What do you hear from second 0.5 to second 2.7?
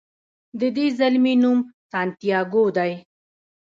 د دې زلمي نوم سانتیاګو